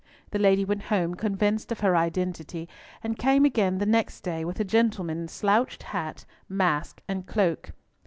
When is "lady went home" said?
0.39-1.13